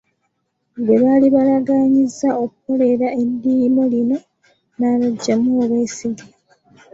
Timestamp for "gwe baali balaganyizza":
0.83-2.29